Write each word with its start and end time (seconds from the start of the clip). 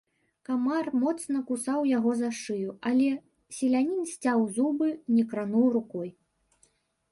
Камар 0.47 0.87
моцна 1.01 1.41
кусаў 1.49 1.85
яго 1.97 2.11
за 2.21 2.29
шыю, 2.39 2.71
але 2.91 3.09
селянін 3.59 4.03
сцяў 4.15 4.49
зубы, 4.59 4.87
не 5.17 5.29
крануў 5.35 5.65
рукой. 5.79 6.09